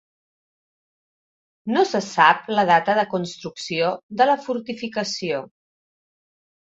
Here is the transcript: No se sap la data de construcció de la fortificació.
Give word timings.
No 1.75 1.83
se 1.89 2.01
sap 2.05 2.49
la 2.59 2.63
data 2.71 2.95
de 3.03 3.03
construcció 3.13 3.93
de 4.23 4.31
la 4.33 4.39
fortificació. 4.47 5.47